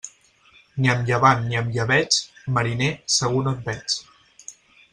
[0.79, 2.17] Ni amb llevant ni amb llebeig,
[2.57, 3.99] mariner, segur no et veig.